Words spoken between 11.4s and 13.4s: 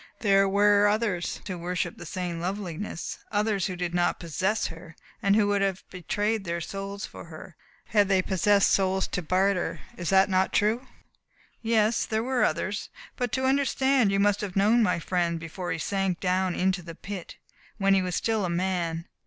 "Yes, there were others. But